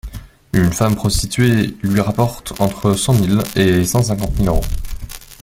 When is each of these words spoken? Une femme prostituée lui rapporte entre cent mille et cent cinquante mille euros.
Une 0.53 0.71
femme 0.73 0.95
prostituée 0.95 1.75
lui 1.83 2.01
rapporte 2.01 2.59
entre 2.59 2.95
cent 2.95 3.13
mille 3.13 3.43
et 3.55 3.85
cent 3.85 4.01
cinquante 4.01 4.35
mille 4.39 4.47
euros. 4.47 4.65